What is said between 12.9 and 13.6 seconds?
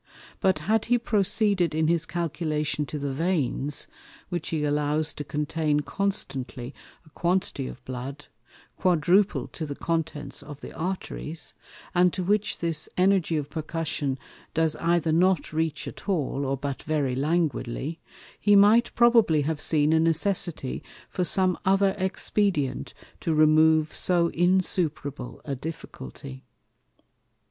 Energy of